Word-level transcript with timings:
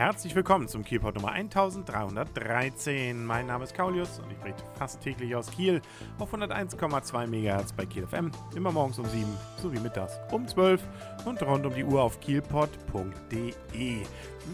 Herzlich 0.00 0.34
willkommen 0.34 0.66
zum 0.66 0.82
Kielport 0.82 1.16
Nummer 1.16 1.32
1313. 1.32 3.22
Mein 3.22 3.46
Name 3.46 3.64
ist 3.64 3.74
Kaulius 3.74 4.18
und 4.18 4.32
ich 4.32 4.38
berichte 4.38 4.64
fast 4.78 5.02
täglich 5.02 5.36
aus 5.36 5.50
Kiel 5.50 5.82
auf 6.18 6.32
101,2 6.32 7.26
MHz 7.26 7.74
bei 7.74 7.84
Kiel 7.84 8.06
FM. 8.06 8.30
Immer 8.56 8.72
morgens 8.72 8.98
um 8.98 9.04
7 9.04 9.26
sowie 9.58 9.78
mittags 9.78 10.18
um 10.32 10.48
12 10.48 10.82
und 11.26 11.42
rund 11.42 11.66
um 11.66 11.74
die 11.74 11.84
Uhr 11.84 12.02
auf 12.02 12.18
kielpot.de. 12.18 13.52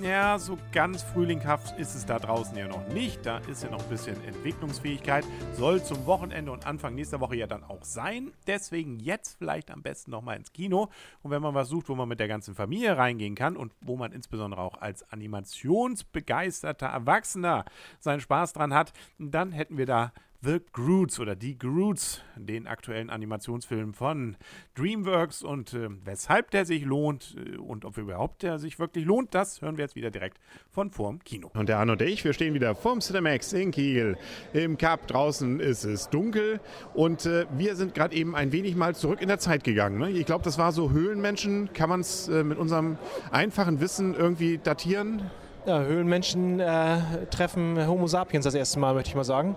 Ja, 0.02 0.38
so 0.38 0.58
ganz 0.72 1.02
frühlinghaft 1.02 1.78
ist 1.78 1.94
es 1.94 2.04
da 2.04 2.18
draußen 2.18 2.56
ja 2.56 2.66
noch 2.66 2.86
nicht. 2.88 3.24
Da 3.24 3.38
ist 3.38 3.62
ja 3.62 3.70
noch 3.70 3.82
ein 3.82 3.88
bisschen 3.88 4.22
Entwicklungsfähigkeit. 4.24 5.24
Soll 5.54 5.82
zum 5.82 6.04
Wochenende 6.06 6.52
und 6.52 6.66
Anfang 6.66 6.94
nächster 6.94 7.20
Woche 7.20 7.36
ja 7.36 7.46
dann 7.46 7.64
auch 7.64 7.82
sein. 7.82 8.32
Deswegen 8.46 8.98
jetzt 8.98 9.38
vielleicht 9.38 9.70
am 9.70 9.82
besten 9.82 10.10
nochmal 10.10 10.36
ins 10.36 10.52
Kino. 10.52 10.90
Und 11.22 11.30
wenn 11.30 11.40
man 11.40 11.54
was 11.54 11.68
sucht, 11.68 11.88
wo 11.88 11.94
man 11.94 12.08
mit 12.08 12.20
der 12.20 12.28
ganzen 12.28 12.54
Familie 12.54 12.96
reingehen 12.96 13.34
kann 13.34 13.56
und 13.56 13.72
wo 13.80 13.96
man 13.96 14.12
insbesondere 14.12 14.60
auch 14.60 14.80
als 14.80 15.10
animationsbegeisterter 15.36 16.86
Erwachsener 16.86 17.64
seinen 17.98 18.20
Spaß 18.20 18.52
dran 18.52 18.74
hat, 18.74 18.92
dann 19.18 19.52
hätten 19.52 19.78
wir 19.78 19.86
da 19.86 20.12
The 20.42 20.60
Groots 20.72 21.18
oder 21.18 21.34
Die 21.34 21.58
Groots, 21.58 22.22
den 22.36 22.66
aktuellen 22.66 23.10
Animationsfilm 23.10 23.94
von 23.94 24.36
DreamWorks 24.74 25.42
und 25.42 25.72
äh, 25.74 25.88
weshalb 26.04 26.50
der 26.50 26.66
sich 26.66 26.84
lohnt 26.84 27.36
äh, 27.36 27.56
und 27.56 27.84
ob 27.84 27.96
überhaupt 27.96 28.42
der 28.42 28.58
sich 28.58 28.78
wirklich 28.78 29.04
lohnt, 29.04 29.34
das 29.34 29.62
hören 29.62 29.76
wir 29.76 29.84
jetzt 29.84 29.96
wieder 29.96 30.10
direkt 30.10 30.38
von 30.70 30.90
vorm 30.90 31.20
Kino. 31.24 31.50
Und 31.54 31.68
der 31.68 31.78
Arno 31.78 31.92
und 31.92 32.02
ich, 32.02 32.24
wir 32.24 32.32
stehen 32.32 32.54
wieder 32.54 32.74
vorm 32.74 33.00
Cinemax 33.00 33.52
in 33.54 33.70
Kiel. 33.70 34.18
Im 34.52 34.76
Cup 34.76 35.06
draußen 35.06 35.60
ist 35.60 35.84
es 35.84 36.10
dunkel 36.10 36.60
und 36.94 37.26
äh, 37.26 37.46
wir 37.56 37.74
sind 37.76 37.94
gerade 37.94 38.14
eben 38.14 38.36
ein 38.36 38.52
wenig 38.52 38.76
mal 38.76 38.94
zurück 38.94 39.22
in 39.22 39.28
der 39.28 39.38
Zeit 39.38 39.64
gegangen. 39.64 39.98
Ne? 39.98 40.10
Ich 40.10 40.26
glaube, 40.26 40.44
das 40.44 40.58
war 40.58 40.72
so 40.72 40.90
Höhlenmenschen. 40.90 41.72
Kann 41.72 41.88
man 41.88 42.00
es 42.00 42.28
äh, 42.28 42.44
mit 42.44 42.58
unserem 42.58 42.98
einfachen 43.30 43.80
Wissen 43.80 44.14
irgendwie 44.14 44.58
datieren? 44.58 45.30
Ja, 45.66 45.82
Höhlenmenschen 45.82 46.60
äh, 46.60 47.26
treffen 47.30 47.84
Homo 47.88 48.06
sapiens 48.06 48.44
das 48.44 48.54
erste 48.54 48.78
Mal, 48.78 48.94
möchte 48.94 49.08
ich 49.08 49.16
mal 49.16 49.24
sagen. 49.24 49.56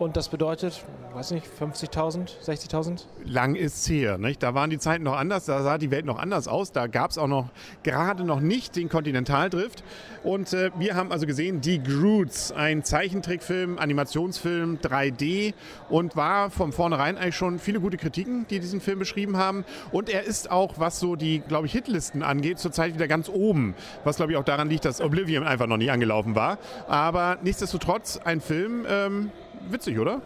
Und 0.00 0.16
das 0.16 0.30
bedeutet, 0.30 0.82
weiß 1.12 1.32
nicht, 1.32 1.46
50.000, 1.46 2.30
60.000? 2.42 3.02
Lang 3.26 3.54
ist 3.54 3.82
es 3.82 3.88
her. 3.90 4.16
Nicht? 4.16 4.42
Da 4.42 4.54
waren 4.54 4.70
die 4.70 4.78
Zeiten 4.78 5.04
noch 5.04 5.14
anders, 5.14 5.44
da 5.44 5.62
sah 5.62 5.76
die 5.76 5.90
Welt 5.90 6.06
noch 6.06 6.18
anders 6.18 6.48
aus. 6.48 6.72
Da 6.72 6.86
gab 6.86 7.10
es 7.10 7.18
auch 7.18 7.26
noch 7.26 7.50
gerade 7.82 8.24
noch 8.24 8.40
nicht 8.40 8.76
den 8.76 8.88
Kontinentaldrift. 8.88 9.84
Und 10.24 10.54
äh, 10.54 10.70
wir 10.78 10.96
haben 10.96 11.12
also 11.12 11.26
gesehen, 11.26 11.60
Die 11.60 11.82
Groots, 11.82 12.50
ein 12.50 12.82
Zeichentrickfilm, 12.82 13.78
Animationsfilm, 13.78 14.78
3D 14.78 15.52
und 15.90 16.16
war 16.16 16.48
von 16.48 16.72
vornherein 16.72 17.18
eigentlich 17.18 17.36
schon 17.36 17.58
viele 17.58 17.78
gute 17.78 17.98
Kritiken, 17.98 18.46
die 18.48 18.58
diesen 18.58 18.80
Film 18.80 19.00
beschrieben 19.00 19.36
haben. 19.36 19.66
Und 19.92 20.08
er 20.08 20.24
ist 20.24 20.50
auch, 20.50 20.78
was 20.78 20.98
so 20.98 21.14
die, 21.14 21.40
glaube 21.40 21.66
ich, 21.66 21.72
Hitlisten 21.72 22.22
angeht, 22.22 22.58
zurzeit 22.58 22.94
wieder 22.94 23.06
ganz 23.06 23.28
oben. 23.28 23.74
Was, 24.04 24.16
glaube 24.16 24.32
ich, 24.32 24.38
auch 24.38 24.44
daran 24.44 24.70
liegt, 24.70 24.86
dass 24.86 25.02
Oblivion 25.02 25.46
einfach 25.46 25.66
noch 25.66 25.76
nicht 25.76 25.90
angelaufen 25.90 26.34
war. 26.34 26.56
Aber 26.88 27.36
nichtsdestotrotz 27.42 28.18
ein 28.24 28.40
Film, 28.40 28.86
ähm, 28.88 29.30
witzig, 29.68 29.98
oder? 29.98 30.20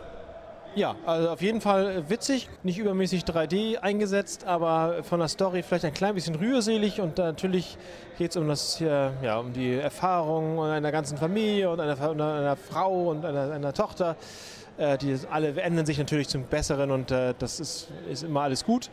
Ja, 0.77 0.97
also 1.07 1.31
auf 1.31 1.41
jeden 1.41 1.61
Fall 1.61 2.11
witzig, 2.11 2.49
nicht 2.65 2.79
übermäßig 2.79 3.23
3D 3.23 3.79
eingesetzt, 3.79 4.45
aber 4.45 5.05
von 5.05 5.21
der 5.21 5.29
Story 5.29 5.63
vielleicht 5.63 5.85
ein 5.85 5.95
klein 5.95 6.17
bisschen 6.17 6.35
rührselig 6.35 7.01
und 7.01 7.19
natürlich 7.19 7.79
geht 8.19 8.33
es 8.33 8.37
um 8.37 8.49
das 8.49 8.81
ja, 8.81 9.39
um 9.39 9.53
die 9.53 9.73
Erfahrung 9.75 10.61
einer 10.61 10.91
ganzen 10.91 11.17
Familie 11.17 11.71
und 11.71 11.79
einer, 11.79 11.97
einer 12.01 12.57
Frau 12.57 13.11
und 13.11 13.25
einer, 13.25 13.53
einer 13.53 13.73
Tochter. 13.73 14.17
Äh, 14.77 14.99
die 14.99 15.17
alle 15.31 15.61
ändern 15.61 15.87
sich 15.87 15.99
natürlich 15.99 16.29
zum 16.29 16.45
Besseren 16.45 16.91
und 16.91 17.13
äh, 17.13 17.35
das 17.39 17.61
ist, 17.61 17.89
ist 18.11 18.25
immer 18.25 18.41
alles 18.41 18.65
gut. 18.65 18.91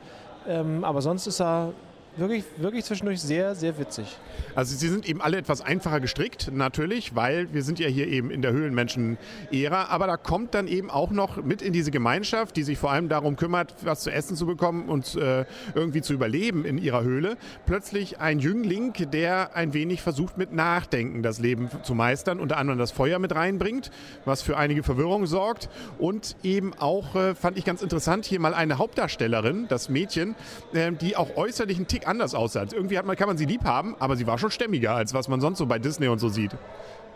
Ähm, 0.47 0.83
aber 0.83 1.01
sonst 1.01 1.25
ist 1.25 1.41
er 1.41 1.73
wirklich, 2.17 2.43
wirklich 2.57 2.85
zwischendurch 2.85 3.21
sehr, 3.21 3.55
sehr 3.55 3.77
witzig. 3.77 4.17
Also 4.55 4.75
sie 4.75 4.89
sind 4.89 5.07
eben 5.07 5.21
alle 5.21 5.37
etwas 5.37 5.61
einfacher 5.61 5.99
gestrickt, 5.99 6.51
natürlich, 6.53 7.15
weil 7.15 7.53
wir 7.53 7.63
sind 7.63 7.79
ja 7.79 7.87
hier 7.87 8.07
eben 8.07 8.31
in 8.31 8.41
der 8.41 8.51
Höhlenmenschen-Ära, 8.51 9.85
aber 9.85 10.07
da 10.07 10.17
kommt 10.17 10.53
dann 10.53 10.67
eben 10.67 10.89
auch 10.89 11.11
noch 11.11 11.37
mit 11.37 11.61
in 11.61 11.73
diese 11.73 11.91
Gemeinschaft, 11.91 12.55
die 12.57 12.63
sich 12.63 12.77
vor 12.77 12.91
allem 12.91 13.09
darum 13.09 13.35
kümmert, 13.35 13.75
was 13.83 14.01
zu 14.01 14.11
essen 14.11 14.35
zu 14.35 14.45
bekommen 14.45 14.89
und 14.89 15.15
äh, 15.15 15.45
irgendwie 15.73 16.01
zu 16.01 16.13
überleben 16.13 16.65
in 16.65 16.77
ihrer 16.77 17.03
Höhle, 17.03 17.37
plötzlich 17.65 18.19
ein 18.19 18.39
Jüngling, 18.39 18.93
der 19.11 19.55
ein 19.55 19.73
wenig 19.73 20.01
versucht 20.01 20.37
mit 20.37 20.51
Nachdenken 20.53 21.23
das 21.23 21.39
Leben 21.39 21.69
zu 21.83 21.95
meistern, 21.95 22.39
unter 22.39 22.57
anderem 22.57 22.79
das 22.79 22.91
Feuer 22.91 23.19
mit 23.19 23.33
reinbringt, 23.33 23.91
was 24.25 24.41
für 24.41 24.57
einige 24.57 24.83
Verwirrung 24.83 25.25
sorgt. 25.25 25.69
Und 25.97 26.35
eben 26.43 26.73
auch, 26.77 27.15
äh, 27.15 27.35
fand 27.35 27.57
ich 27.57 27.65
ganz 27.65 27.81
interessant, 27.81 28.25
hier 28.25 28.39
mal 28.39 28.53
eine 28.53 28.77
Hauptdarstellerin, 28.77 29.67
das 29.69 29.89
Mädchen, 29.89 30.35
äh, 30.73 30.91
die 30.91 31.15
auch 31.15 31.37
äußerlich 31.37 31.77
einen 31.77 31.87
Tick 31.87 32.00
Tick 32.01 32.07
anders 32.07 32.35
aussah. 32.35 32.65
Irgendwie 32.71 32.97
hat 32.97 33.05
man, 33.05 33.15
kann 33.15 33.27
man 33.27 33.37
sie 33.37 33.45
lieb 33.45 33.63
haben, 33.63 33.95
aber 33.99 34.15
sie 34.15 34.27
war 34.27 34.37
schon 34.37 34.51
stämmiger, 34.51 34.95
als 34.95 35.13
was 35.13 35.27
man 35.27 35.41
sonst 35.41 35.59
so 35.59 35.65
bei 35.65 35.79
Disney 35.79 36.07
und 36.07 36.19
so 36.19 36.29
sieht. 36.29 36.51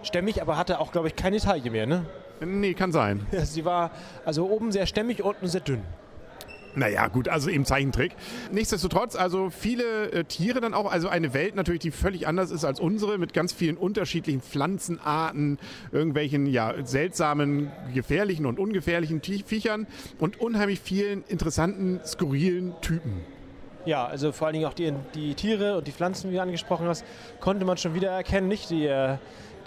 Stämmig, 0.03 0.41
aber 0.41 0.57
hatte 0.57 0.79
auch, 0.79 0.91
glaube 0.91 1.07
ich, 1.07 1.15
keine 1.15 1.39
Taille 1.39 1.71
mehr, 1.71 1.87
ne? 1.87 2.05
Nee, 2.41 2.73
kann 2.73 2.91
sein. 2.91 3.25
sie 3.43 3.65
war 3.65 3.91
also 4.25 4.47
oben 4.47 4.71
sehr 4.71 4.85
stämmig, 4.85 5.23
unten 5.23 5.47
sehr 5.47 5.61
dünn. 5.61 5.81
Naja, 6.77 7.07
gut, 7.07 7.29
also 7.29 7.49
eben 7.49 7.63
Zeichentrick. 7.63 8.11
Nichtsdestotrotz, 8.51 9.15
also 9.15 9.49
viele 9.49 10.11
äh, 10.11 10.23
Tiere 10.25 10.59
dann 10.59 10.73
auch, 10.73 10.91
also 10.91 11.07
eine 11.07 11.33
Welt 11.33 11.55
natürlich, 11.55 11.79
die 11.79 11.91
völlig 11.91 12.27
anders 12.27 12.51
ist 12.51 12.65
als 12.65 12.81
unsere, 12.81 13.17
mit 13.17 13.33
ganz 13.33 13.53
vielen 13.53 13.77
unterschiedlichen 13.77 14.41
Pflanzenarten, 14.41 15.57
irgendwelchen 15.93 16.45
ja 16.47 16.73
seltsamen, 16.83 17.71
gefährlichen 17.93 18.45
und 18.45 18.59
ungefährlichen 18.59 19.21
Viechern 19.23 19.87
und 20.19 20.41
unheimlich 20.41 20.81
vielen 20.81 21.23
interessanten, 21.29 22.01
skurrilen 22.05 22.73
Typen. 22.81 23.23
Ja, 23.85 24.05
also 24.05 24.31
vor 24.31 24.47
allen 24.47 24.55
Dingen 24.55 24.65
auch 24.65 24.73
die, 24.73 24.93
die 25.13 25.35
Tiere 25.35 25.77
und 25.77 25.87
die 25.87 25.91
Pflanzen, 25.91 26.31
wie 26.31 26.35
du 26.35 26.41
angesprochen 26.41 26.87
hast, 26.87 27.05
konnte 27.39 27.65
man 27.65 27.77
schon 27.77 27.93
wieder 27.93 28.09
erkennen. 28.09 28.47
Nicht 28.47 28.71
die, 28.71 28.87
äh, 28.87 29.17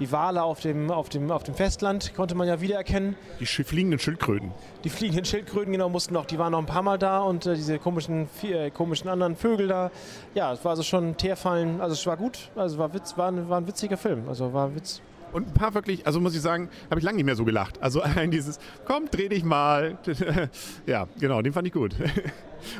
die 0.00 0.10
Wale 0.12 0.42
auf 0.42 0.60
dem, 0.60 0.90
auf, 0.90 1.08
dem, 1.08 1.30
auf 1.30 1.42
dem 1.42 1.54
Festland 1.54 2.14
konnte 2.14 2.34
man 2.34 2.46
ja 2.46 2.60
wiedererkennen. 2.60 3.16
Die 3.40 3.46
fliegenden 3.46 3.98
Schildkröten. 3.98 4.52
Die 4.84 4.90
fliegenden 4.90 5.24
Schildkröten, 5.24 5.72
genau, 5.72 5.88
mussten 5.88 6.14
noch, 6.14 6.26
die 6.26 6.38
waren 6.38 6.52
noch 6.52 6.58
ein 6.58 6.66
paar 6.66 6.82
Mal 6.82 6.98
da 6.98 7.20
und 7.20 7.46
äh, 7.46 7.54
diese 7.54 7.78
komischen, 7.78 8.28
äh, 8.42 8.70
komischen 8.70 9.08
anderen 9.08 9.36
Vögel 9.36 9.68
da. 9.68 9.90
Ja, 10.34 10.52
es 10.52 10.64
war 10.64 10.70
also 10.70 10.82
schon 10.82 11.16
Teerfallen, 11.16 11.80
also 11.80 11.94
es 11.94 12.06
war 12.06 12.16
gut, 12.16 12.50
also 12.56 12.78
war, 12.78 12.92
Witz, 12.94 13.16
war, 13.16 13.30
ein, 13.30 13.48
war 13.48 13.60
ein 13.60 13.66
witziger 13.66 13.96
Film, 13.96 14.28
also 14.28 14.52
war 14.52 14.74
Witz. 14.74 15.00
Und 15.32 15.48
ein 15.48 15.54
paar 15.54 15.74
wirklich, 15.74 16.06
also 16.06 16.20
muss 16.20 16.34
ich 16.34 16.40
sagen, 16.40 16.68
habe 16.90 17.00
ich 17.00 17.04
lange 17.04 17.16
nicht 17.16 17.26
mehr 17.26 17.36
so 17.36 17.44
gelacht. 17.44 17.82
Also 17.82 18.00
ein 18.16 18.30
dieses, 18.30 18.58
komm, 18.84 19.10
dreh 19.10 19.28
dich 19.28 19.44
mal. 19.44 19.98
ja, 20.86 21.06
genau, 21.20 21.42
den 21.42 21.52
fand 21.52 21.66
ich 21.66 21.72
gut. 21.72 21.94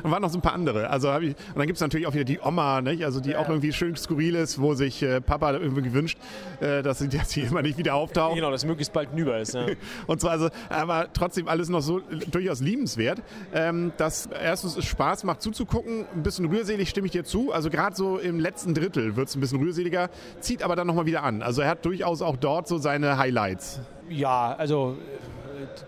Und 0.03 0.11
waren 0.11 0.21
noch 0.21 0.29
so 0.29 0.37
ein 0.37 0.41
paar 0.41 0.53
andere. 0.53 0.89
Also 0.89 1.09
ich, 1.19 1.29
und 1.29 1.57
dann 1.57 1.67
gibt 1.67 1.77
es 1.77 1.81
natürlich 1.81 2.07
auch 2.07 2.13
wieder 2.13 2.23
die 2.23 2.39
Oma, 2.39 2.81
nicht? 2.81 3.03
also 3.05 3.19
die 3.19 3.31
ja. 3.31 3.39
auch 3.39 3.49
irgendwie 3.49 3.71
schön 3.71 3.95
skurril 3.95 4.35
ist, 4.35 4.59
wo 4.59 4.73
sich 4.73 5.01
äh, 5.01 5.21
Papa 5.21 5.53
irgendwie 5.53 5.81
gewünscht, 5.81 6.17
äh, 6.59 6.81
dass, 6.81 6.99
sie, 6.99 7.09
dass 7.09 7.31
sie 7.31 7.41
immer 7.41 7.61
nicht 7.61 7.77
wieder 7.77 7.95
auftaucht. 7.95 8.35
Genau, 8.35 8.51
dass 8.51 8.65
möglichst 8.65 8.93
bald 8.93 9.11
hinüber 9.11 9.39
ist. 9.39 9.53
Ja. 9.53 9.65
und 10.07 10.21
zwar 10.21 10.31
also, 10.31 10.49
aber 10.69 11.07
trotzdem 11.13 11.47
alles 11.47 11.69
noch 11.69 11.81
so 11.81 12.01
durchaus 12.31 12.61
liebenswert, 12.61 13.21
ähm, 13.53 13.91
dass 13.97 14.27
erstens 14.27 14.77
es 14.77 14.85
Spaß 14.85 15.23
macht 15.23 15.41
zuzugucken, 15.41 16.05
ein 16.13 16.23
bisschen 16.23 16.45
rührselig 16.45 16.89
stimme 16.89 17.07
ich 17.07 17.11
dir 17.11 17.23
zu. 17.23 17.51
Also 17.51 17.69
gerade 17.69 17.95
so 17.95 18.17
im 18.17 18.39
letzten 18.39 18.73
Drittel 18.73 19.15
wird 19.15 19.29
es 19.29 19.35
ein 19.35 19.41
bisschen 19.41 19.59
rührseliger, 19.59 20.09
zieht 20.39 20.63
aber 20.63 20.75
dann 20.75 20.87
nochmal 20.87 21.05
wieder 21.05 21.23
an. 21.23 21.41
Also 21.41 21.61
er 21.61 21.69
hat 21.69 21.85
durchaus 21.85 22.21
auch 22.21 22.37
dort 22.39 22.67
so 22.67 22.77
seine 22.77 23.17
Highlights. 23.17 23.79
Ja, 24.09 24.55
also 24.57 24.97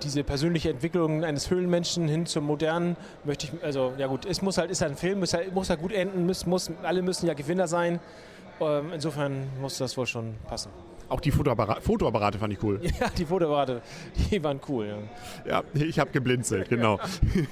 diese 0.04 0.24
persönliche 0.24 0.70
Entwicklung 0.70 1.24
eines 1.24 1.50
Höhlenmenschen 1.50 2.08
hin 2.08 2.26
zum 2.26 2.46
modernen 2.46 2.96
möchte 3.24 3.48
ich, 3.48 3.64
also 3.64 3.94
ja 3.98 4.08
gut, 4.08 4.26
es 4.26 4.42
muss 4.42 4.58
halt, 4.58 4.72
ist 4.72 4.82
halt 4.82 4.92
ein 4.94 4.98
Film, 4.98 5.20
muss 5.20 5.34
halt, 5.34 5.54
muss 5.54 5.70
halt 5.70 5.82
gut 5.82 5.92
enden, 5.92 6.26
muss, 6.26 6.46
muss, 6.46 6.72
alle 6.84 7.02
müssen 7.02 7.28
ja 7.28 7.34
Gewinner 7.34 7.68
sein. 7.68 8.00
Ähm, 8.60 8.92
insofern 8.94 9.48
muss 9.60 9.78
das 9.78 9.98
wohl 9.98 10.06
schon 10.06 10.36
passen. 10.48 10.72
Auch 11.12 11.20
die 11.20 11.32
Fotoapparate, 11.32 11.82
Fotoapparate 11.82 12.40
fand 12.40 12.54
ich 12.54 12.64
cool. 12.64 12.80
Ja, 13.02 13.10
die 13.18 13.26
Fotoapparate, 13.26 13.82
die 14.30 14.44
waren 14.44 14.60
cool. 14.70 14.96
Ja, 15.46 15.64
ja 15.64 15.64
ich 15.74 16.00
habe 16.00 16.12
geblinzelt, 16.12 16.70
genau. 16.70 17.00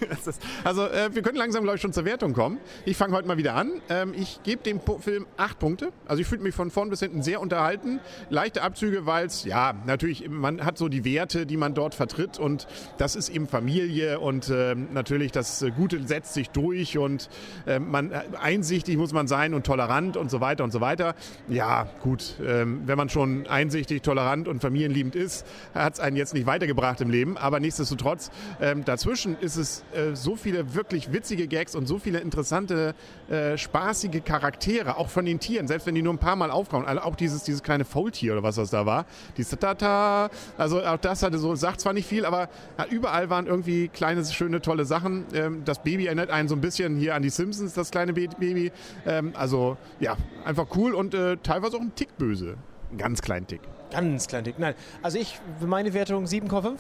also 0.64 0.86
äh, 0.88 1.09
wir 1.14 1.22
können 1.24 1.38
langsam, 1.38 1.64
glaube 1.64 1.75
ich, 1.75 1.81
schon 1.81 1.92
zur 1.92 2.06
Wertung 2.06 2.34
kommen. 2.34 2.59
Ich 2.86 2.98
fange 2.98 3.16
heute 3.16 3.28
mal 3.28 3.38
wieder 3.38 3.56
an. 3.56 3.81
Ähm, 3.90 4.14
ich 4.16 4.42
gebe 4.44 4.62
dem 4.64 4.80
po 4.80 5.00
Film 5.00 5.25
acht 5.38 5.60
Punkte. 5.60 5.92
Also 6.06 6.22
ich 6.22 6.28
fühle 6.28 6.42
mich 6.42 6.54
von 6.54 6.72
vorn 6.72 6.89
bis 6.89 7.00
hinten 7.00 7.22
sehr 7.24 7.42
unterhalten. 7.42 8.00
Leichte 8.30 8.62
Abzüge, 8.62 9.06
weil 9.06 9.25
es, 9.25 9.44
ja, 9.44 9.74
natürlich, 9.86 10.30
man 10.30 10.63
hat 10.63 10.78
so 10.78 10.88
die 10.88 11.04
Werte, 11.04 11.45
die 11.45 11.57
man 11.57 11.74
dort 11.74 11.95
vertritt 11.95 12.38
und 12.38 12.68
das 12.98 13.16
ist 13.16 13.30
eben 13.30 13.48
Familie 13.48 14.19
und 14.19 14.50
äh, 14.50 14.75
natürlich 14.75 15.31
das 15.31 15.66
Gute 15.75 16.06
setzt 16.07 16.33
sich 16.33 16.50
durch 16.50 16.98
und 16.98 17.30
ähm, 17.68 17.80
äh, 17.80 17.80
man 17.80 18.12
einsichtig 18.39 18.98
muss 18.98 19.13
man 19.13 19.28
sein 19.28 19.54
und 19.54 19.66
tolerant 19.66 20.18
und 20.18 20.30
so 20.30 20.42
weiter 20.42 20.63
und 20.63 20.72
so 20.72 20.81
weiter. 20.81 21.16
Ja, 21.48 21.88
gut, 22.01 22.36
ähm, 22.45 22.83
wenn 22.86 22.98
man 22.98 23.10
schon 23.10 23.48
einsichtig, 23.50 24.01
tolerant 24.01 24.48
und 24.48 24.62
familienliebend 24.62 25.16
ist, 25.16 25.46
hat 25.74 25.94
es 25.94 26.00
einen 26.00 26.16
jetzt 26.16 26.34
nicht 26.34 26.46
weitergebracht 26.46 27.01
im 27.01 27.10
Leben. 27.10 27.38
Aber 27.38 27.60
nichtsdestotrotz, 27.60 28.31
ähm, 28.62 28.86
dazwischen 28.86 29.38
ist 29.40 29.56
es 29.56 29.84
äh, 29.94 30.16
so 30.16 30.36
viele 30.36 30.74
wirklich 30.74 31.12
witzige 31.12 31.48
Gags 31.48 31.75
und 31.75 31.88
so 31.88 32.00
viele 32.00 32.19
interessante, 32.19 32.96
äh, 33.30 33.57
spaßige 33.57 34.24
Charaktere, 34.24 34.98
auch 34.98 35.10
von 35.10 35.25
den 35.25 35.40
Tieren, 35.40 35.68
selbst 35.68 35.88
wenn 35.88 35.96
die 35.96 36.01
nur 36.01 36.13
ein 36.13 36.19
paar 36.19 36.36
Mal 36.36 36.51
aufkommen. 36.51 36.86
Also 36.86 37.01
auch 37.01 37.16
dieses, 37.16 37.44
dieses 37.44 37.63
kleine 37.63 37.86
Faultier 37.86 38.34
oder 38.34 38.44
was 38.44 38.56
das 38.56 38.69
da 38.69 38.86
war. 38.86 39.06
Dieses 39.38 39.57
Tata, 39.60 40.30
also 40.57 40.84
auch 40.84 40.98
das 40.98 41.24
hatte 41.24 41.38
so, 41.38 41.56
sagt 41.56 41.81
zwar 41.81 41.94
nicht 41.94 42.07
viel, 42.07 42.25
aber 42.25 42.50
ja, 42.78 42.86
überall 42.90 43.30
waren 43.30 43.48
irgendwie 43.48 43.88
kleine, 43.88 44.24
schöne, 44.25 44.62
tolle 44.62 44.86
Sachen. 44.86 45.25
Ähm, 45.34 45.63
das 45.66 45.84
Baby 45.84 46.06
erinnert 46.06 46.30
einen 46.30 46.48
so 46.48 46.56
ein 46.56 46.62
bisschen 46.62 46.98
hier 46.98 47.16
an 47.16 47.22
die 47.22 47.30
Simpsons, 47.30 47.74
das 47.74 47.92
kleine 47.92 48.13
Baby. 48.13 48.72
Ähm, 49.06 49.34
also 49.36 49.78
ja, 50.00 50.18
einfach 50.45 50.68
cool 50.75 50.94
und 50.94 51.13
äh, 51.13 51.38
teilweise 51.38 51.78
auch 51.78 51.81
ein 51.81 51.95
Tick 51.95 52.18
böse. 52.18 52.57
Ganz 52.97 53.21
kleinen 53.21 53.47
Tick. 53.47 53.62
Ganz 53.91 54.27
klein 54.27 54.44
Tick. 54.44 54.59
Nein, 54.59 54.75
also 55.01 55.18
ich, 55.18 55.39
meine 55.65 55.94
Wertung 55.94 56.25
7,5. 56.25 56.77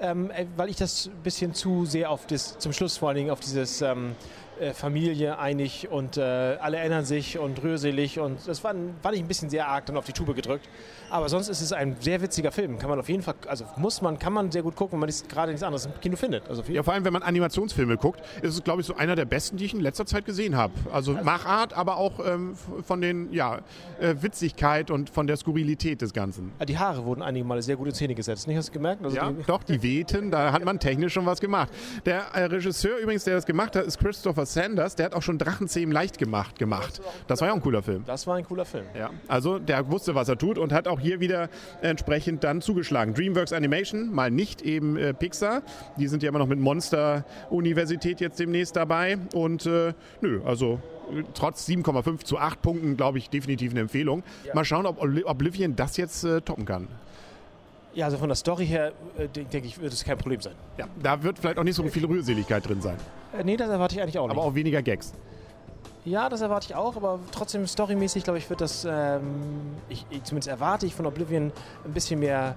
Ähm, 0.00 0.30
äh, 0.32 0.46
weil 0.56 0.70
ich 0.70 0.76
das 0.76 1.06
ein 1.06 1.22
bisschen 1.22 1.54
zu 1.54 1.86
sehr 1.86 2.10
auf 2.10 2.26
das, 2.26 2.58
zum 2.58 2.72
Schluss 2.72 2.96
vor 2.96 3.10
allen 3.10 3.18
Dingen 3.18 3.30
auf 3.30 3.38
dieses 3.38 3.80
ähm, 3.80 4.16
äh, 4.51 4.51
Familie 4.72 5.38
einig 5.38 5.88
und 5.90 6.16
äh, 6.16 6.20
alle 6.20 6.78
erinnern 6.78 7.04
sich 7.04 7.38
und 7.38 7.62
rührselig 7.62 8.18
und 8.18 8.46
das 8.46 8.64
war, 8.64 8.74
war 9.02 9.12
ich 9.12 9.20
ein 9.20 9.28
bisschen 9.28 9.50
sehr 9.50 9.68
arg 9.68 9.86
dann 9.86 9.96
auf 9.96 10.06
die 10.06 10.12
Tube 10.12 10.34
gedrückt. 10.34 10.68
Aber 11.10 11.28
sonst 11.28 11.50
ist 11.50 11.60
es 11.60 11.74
ein 11.74 11.96
sehr 12.00 12.22
witziger 12.22 12.50
Film. 12.50 12.78
Kann 12.78 12.88
man 12.88 12.98
auf 12.98 13.08
jeden 13.10 13.22
Fall, 13.22 13.34
also 13.46 13.66
muss 13.76 14.00
man, 14.00 14.18
kann 14.18 14.32
man 14.32 14.50
sehr 14.50 14.62
gut 14.62 14.76
gucken, 14.76 14.98
wenn 14.98 15.08
man 15.08 15.14
gerade 15.28 15.52
nichts 15.52 15.62
anderes 15.62 15.84
im 15.84 15.92
Kino 16.00 16.16
findet. 16.16 16.48
Also 16.48 16.62
ja, 16.68 16.82
vor 16.82 16.94
allem, 16.94 17.04
wenn 17.04 17.12
man 17.12 17.22
Animationsfilme 17.22 17.98
guckt, 17.98 18.20
ist 18.40 18.54
es, 18.54 18.64
glaube 18.64 18.80
ich, 18.80 18.86
so 18.86 18.96
einer 18.96 19.14
der 19.14 19.26
besten, 19.26 19.58
die 19.58 19.66
ich 19.66 19.74
in 19.74 19.80
letzter 19.80 20.06
Zeit 20.06 20.24
gesehen 20.24 20.56
habe. 20.56 20.72
Also, 20.90 21.02
also 21.12 21.24
Machart, 21.24 21.72
aber 21.74 21.96
auch 21.96 22.24
ähm, 22.24 22.54
von 22.86 23.00
den, 23.00 23.32
ja, 23.32 23.58
äh, 24.00 24.14
Witzigkeit 24.20 24.90
und 24.90 25.10
von 25.10 25.26
der 25.26 25.36
Skurrilität 25.36 26.00
des 26.00 26.12
Ganzen. 26.12 26.52
Die 26.66 26.78
Haare 26.78 27.04
wurden 27.04 27.22
einige 27.22 27.44
Male 27.44 27.62
sehr 27.62 27.76
gut 27.76 27.88
in 27.88 27.94
Szene 27.94 28.14
gesetzt. 28.14 28.46
Nicht, 28.46 28.56
hast 28.56 28.68
du 28.68 28.72
gemerkt? 28.72 29.04
Also 29.04 29.16
ja, 29.16 29.30
die 29.30 29.42
doch, 29.42 29.62
die 29.64 29.82
wehten, 29.82 30.30
da 30.30 30.52
hat 30.52 30.64
man 30.64 30.78
technisch 30.78 31.12
schon 31.12 31.26
was 31.26 31.40
gemacht. 31.40 31.70
Der 32.04 32.22
äh, 32.34 32.44
Regisseur 32.44 32.98
übrigens, 32.98 33.24
der 33.24 33.34
das 33.34 33.46
gemacht 33.46 33.76
hat, 33.76 33.84
ist 33.84 33.98
Christopher 33.98 34.46
Sanders. 34.54 34.96
Der 34.96 35.06
hat 35.06 35.14
auch 35.14 35.22
schon 35.22 35.38
Drachenzähmen 35.38 35.92
leicht 35.92 36.18
gemacht. 36.18 36.58
gemacht. 36.58 37.00
Das 37.26 37.40
war 37.40 37.48
ja 37.48 37.52
auch 37.52 37.58
ein 37.58 37.62
cooler 37.62 37.82
Film. 37.82 38.04
Das 38.06 38.26
war 38.26 38.36
ein 38.36 38.44
cooler 38.44 38.64
Film. 38.64 38.86
Ja, 38.96 39.10
also 39.28 39.58
der 39.58 39.90
wusste, 39.90 40.14
was 40.14 40.28
er 40.28 40.38
tut 40.38 40.58
und 40.58 40.72
hat 40.72 40.88
auch 40.88 41.00
hier 41.00 41.20
wieder 41.20 41.48
entsprechend 41.80 42.44
dann 42.44 42.60
zugeschlagen. 42.60 43.14
DreamWorks 43.14 43.52
Animation, 43.52 44.12
mal 44.12 44.30
nicht 44.30 44.62
eben 44.62 44.96
äh, 44.96 45.14
Pixar. 45.14 45.62
Die 45.98 46.08
sind 46.08 46.22
ja 46.22 46.28
immer 46.28 46.38
noch 46.38 46.46
mit 46.46 46.58
Monster 46.58 47.24
Universität 47.50 48.20
jetzt 48.20 48.38
demnächst 48.38 48.76
dabei. 48.76 49.18
Und 49.34 49.66
äh, 49.66 49.94
nö, 50.20 50.40
also 50.44 50.80
trotz 51.34 51.68
7,5 51.68 52.24
zu 52.24 52.38
8 52.38 52.62
Punkten, 52.62 52.96
glaube 52.96 53.18
ich, 53.18 53.30
definitiv 53.30 53.72
eine 53.72 53.80
Empfehlung. 53.80 54.22
Ja. 54.44 54.54
Mal 54.54 54.64
schauen, 54.64 54.86
ob 54.86 55.02
Oblivion 55.02 55.76
das 55.76 55.96
jetzt 55.96 56.24
äh, 56.24 56.40
toppen 56.40 56.64
kann. 56.64 56.88
Ja, 57.94 58.06
also 58.06 58.16
von 58.16 58.28
der 58.28 58.36
Story 58.36 58.66
her, 58.66 58.92
äh, 59.18 59.28
denke 59.28 59.66
ich, 59.66 59.80
wird 59.80 59.92
es 59.92 60.04
kein 60.04 60.16
Problem 60.16 60.40
sein. 60.40 60.54
Ja, 60.78 60.86
da 61.02 61.22
wird 61.22 61.38
vielleicht 61.38 61.58
auch 61.58 61.64
nicht 61.64 61.76
so 61.76 61.82
viel 61.84 62.04
Rührseligkeit 62.06 62.66
drin 62.66 62.80
sein. 62.80 62.96
Äh, 63.38 63.44
nee, 63.44 63.56
das 63.56 63.68
erwarte 63.68 63.94
ich 63.94 64.02
eigentlich 64.02 64.18
auch 64.18 64.28
nicht. 64.28 64.36
Aber 64.36 64.46
auch 64.46 64.54
weniger 64.54 64.80
Gags. 64.82 65.12
Ja, 66.04 66.28
das 66.28 66.40
erwarte 66.40 66.66
ich 66.68 66.74
auch, 66.74 66.96
aber 66.96 67.20
trotzdem 67.30 67.66
storymäßig, 67.66 68.24
glaube 68.24 68.38
ich, 68.38 68.50
wird 68.50 68.60
das, 68.60 68.84
ähm, 68.84 69.22
ich, 69.88 70.04
ich, 70.10 70.24
zumindest 70.24 70.48
erwarte 70.48 70.84
ich 70.84 70.94
von 70.94 71.06
Oblivion 71.06 71.52
ein 71.84 71.92
bisschen 71.92 72.18
mehr 72.18 72.56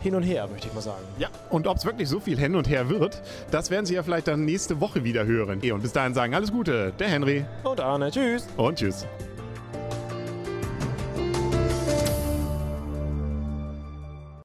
hin 0.00 0.14
und 0.14 0.22
her, 0.22 0.46
möchte 0.46 0.68
ich 0.68 0.74
mal 0.74 0.80
sagen. 0.80 1.02
Ja, 1.18 1.28
und 1.50 1.66
ob 1.66 1.78
es 1.78 1.84
wirklich 1.84 2.08
so 2.08 2.20
viel 2.20 2.38
hin 2.38 2.54
und 2.54 2.68
her 2.68 2.90
wird, 2.90 3.20
das 3.50 3.70
werden 3.70 3.86
Sie 3.86 3.94
ja 3.94 4.02
vielleicht 4.02 4.28
dann 4.28 4.44
nächste 4.44 4.80
Woche 4.80 5.02
wieder 5.02 5.24
hören. 5.24 5.60
Und 5.60 5.82
bis 5.82 5.92
dahin 5.92 6.14
sagen 6.14 6.34
alles 6.34 6.52
Gute, 6.52 6.92
der 6.98 7.08
Henry. 7.08 7.44
Und 7.64 7.80
Arne, 7.80 8.10
tschüss. 8.10 8.46
Und 8.56 8.78
tschüss. 8.78 9.06